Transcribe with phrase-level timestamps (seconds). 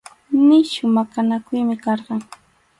[0.45, 2.19] Nisyu maqanakuymi karqan.